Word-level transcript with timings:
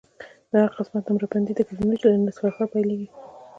د 0.51 0.53
هر 0.63 0.71
قسمت 0.77 1.03
نمره 1.07 1.27
بندي 1.33 1.53
د 1.55 1.61
ګرینویچ 1.67 2.01
له 2.05 2.13
نصف 2.25 2.41
النهار 2.43 2.67
پیلیږي 2.73 3.07